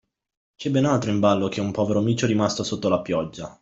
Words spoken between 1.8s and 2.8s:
micio rimasto